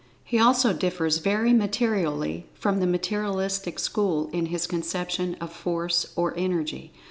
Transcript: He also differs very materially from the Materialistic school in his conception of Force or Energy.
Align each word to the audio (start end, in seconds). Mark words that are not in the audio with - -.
He 0.23 0.39
also 0.39 0.73
differs 0.73 1.19
very 1.19 1.53
materially 1.53 2.47
from 2.55 2.79
the 2.79 2.87
Materialistic 2.87 3.77
school 3.77 4.31
in 4.33 4.47
his 4.47 4.65
conception 4.65 5.35
of 5.35 5.53
Force 5.53 6.11
or 6.15 6.33
Energy. 6.35 6.91